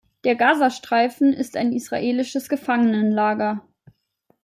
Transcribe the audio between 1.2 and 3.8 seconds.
ist ein israelisches Gefangenenlager!